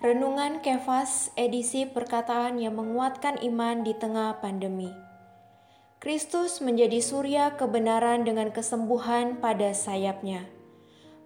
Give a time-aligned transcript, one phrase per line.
[0.00, 4.88] Renungan Kefas edisi perkataan yang menguatkan iman di tengah pandemi.
[6.00, 10.48] Kristus menjadi surya kebenaran dengan kesembuhan pada sayapnya.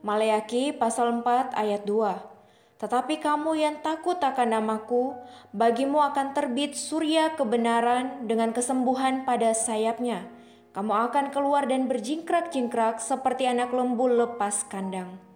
[0.03, 2.83] Maleaki pasal 4 ayat 2.
[2.83, 5.15] Tetapi kamu yang takut akan namaku,
[5.55, 10.27] bagimu akan terbit surya kebenaran dengan kesembuhan pada sayapnya.
[10.75, 15.34] Kamu akan keluar dan berjingkrak-jingkrak seperti anak lembu lepas kandang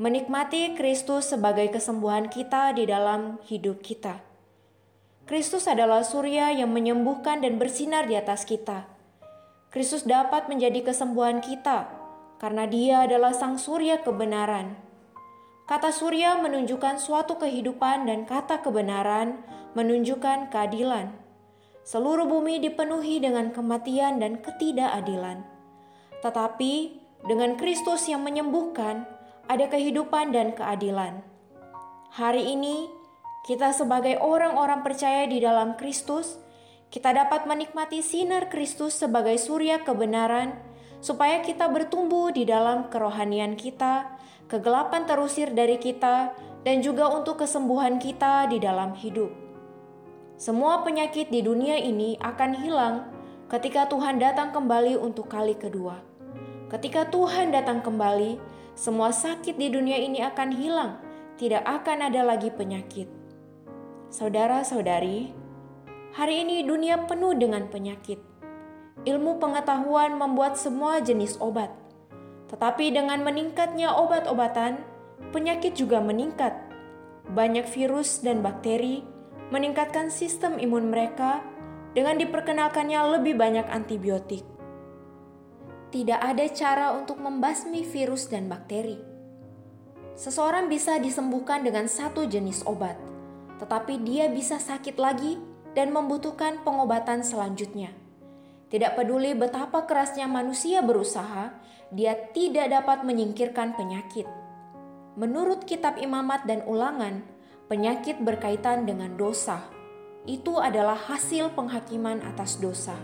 [0.00, 4.24] menikmati Kristus sebagai kesembuhan kita di dalam hidup kita.
[5.28, 8.88] Kristus adalah surya yang menyembuhkan dan bersinar di atas kita.
[9.68, 11.92] Kristus dapat menjadi kesembuhan kita
[12.40, 14.72] karena Dia adalah Sang Surya kebenaran.
[15.68, 19.38] Kata surya menunjukkan suatu kehidupan dan kata kebenaran
[19.76, 21.12] menunjukkan keadilan.
[21.84, 25.44] Seluruh bumi dipenuhi dengan kematian dan ketidakadilan.
[26.24, 26.74] Tetapi
[27.28, 29.19] dengan Kristus yang menyembuhkan,
[29.50, 31.26] ada kehidupan dan keadilan.
[32.14, 32.86] Hari ini,
[33.42, 36.38] kita sebagai orang-orang percaya di dalam Kristus,
[36.94, 40.54] kita dapat menikmati sinar Kristus sebagai surya kebenaran,
[41.02, 44.14] supaya kita bertumbuh di dalam kerohanian kita,
[44.46, 46.30] kegelapan terusir dari kita,
[46.62, 49.34] dan juga untuk kesembuhan kita di dalam hidup.
[50.38, 52.96] Semua penyakit di dunia ini akan hilang
[53.50, 55.98] ketika Tuhan datang kembali untuk kali kedua.
[56.70, 60.96] Ketika Tuhan datang kembali, semua sakit di dunia ini akan hilang,
[61.36, 63.12] tidak akan ada lagi penyakit.
[64.08, 65.36] Saudara-saudari,
[66.16, 68.24] hari ini dunia penuh dengan penyakit.
[69.04, 71.68] Ilmu pengetahuan membuat semua jenis obat,
[72.48, 74.80] tetapi dengan meningkatnya obat-obatan,
[75.28, 76.56] penyakit juga meningkat.
[77.36, 79.04] Banyak virus dan bakteri
[79.52, 81.44] meningkatkan sistem imun mereka
[81.92, 84.40] dengan diperkenalkannya lebih banyak antibiotik
[85.90, 88.98] tidak ada cara untuk membasmi virus dan bakteri.
[90.14, 92.94] Seseorang bisa disembuhkan dengan satu jenis obat,
[93.58, 95.42] tetapi dia bisa sakit lagi
[95.74, 97.90] dan membutuhkan pengobatan selanjutnya.
[98.70, 101.50] Tidak peduli betapa kerasnya manusia berusaha,
[101.90, 104.30] dia tidak dapat menyingkirkan penyakit.
[105.18, 107.26] Menurut kitab Imamat dan Ulangan,
[107.66, 109.66] penyakit berkaitan dengan dosa.
[110.22, 112.94] Itu adalah hasil penghakiman atas dosa.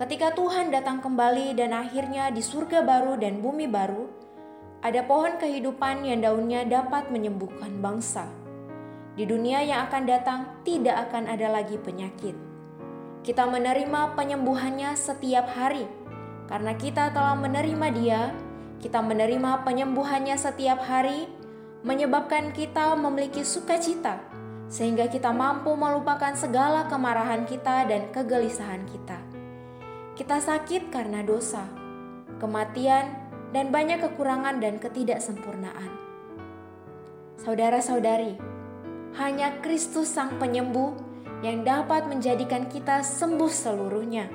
[0.00, 4.08] Ketika Tuhan datang kembali dan akhirnya di surga baru dan bumi baru,
[4.80, 8.24] ada pohon kehidupan yang daunnya dapat menyembuhkan bangsa.
[9.12, 12.32] Di dunia yang akan datang tidak akan ada lagi penyakit.
[13.20, 15.84] Kita menerima penyembuhannya setiap hari.
[16.48, 18.32] Karena kita telah menerima dia,
[18.80, 21.28] kita menerima penyembuhannya setiap hari,
[21.84, 24.16] menyebabkan kita memiliki sukacita,
[24.72, 29.29] sehingga kita mampu melupakan segala kemarahan kita dan kegelisahan kita.
[30.20, 31.64] Kita sakit karena dosa,
[32.44, 33.08] kematian,
[33.56, 35.96] dan banyak kekurangan dan ketidaksempurnaan.
[37.40, 38.36] Saudara-saudari,
[39.16, 40.92] hanya Kristus Sang Penyembuh
[41.40, 44.28] yang dapat menjadikan kita sembuh seluruhnya.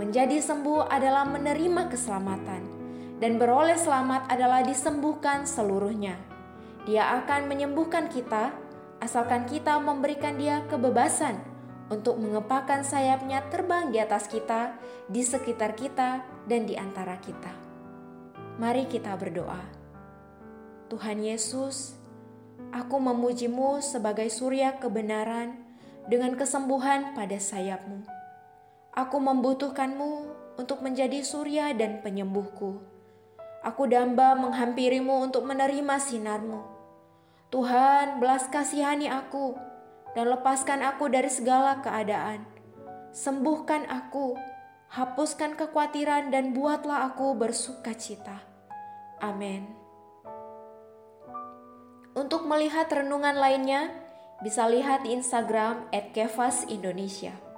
[0.00, 2.62] Menjadi sembuh adalah menerima keselamatan,
[3.20, 6.16] dan beroleh selamat adalah disembuhkan seluruhnya.
[6.88, 8.56] Dia akan menyembuhkan kita
[9.04, 11.49] asalkan kita memberikan Dia kebebasan
[11.90, 14.78] untuk mengepakkan sayapnya terbang di atas kita,
[15.10, 17.50] di sekitar kita, dan di antara kita.
[18.62, 19.58] Mari kita berdoa.
[20.86, 21.98] Tuhan Yesus,
[22.70, 25.58] aku memujimu sebagai surya kebenaran
[26.06, 28.06] dengan kesembuhan pada sayapmu.
[28.94, 30.12] Aku membutuhkanmu
[30.62, 32.78] untuk menjadi surya dan penyembuhku.
[33.66, 36.62] Aku damba menghampirimu untuk menerima sinarmu.
[37.50, 39.69] Tuhan, belas kasihani aku
[40.14, 42.46] dan lepaskan aku dari segala keadaan.
[43.10, 44.38] Sembuhkan aku,
[44.90, 48.42] hapuskan kekhawatiran dan buatlah aku bersuka cita.
[49.22, 49.66] Amin.
[52.14, 53.90] Untuk melihat renungan lainnya,
[54.42, 57.49] bisa lihat di Instagram @kevas Indonesia.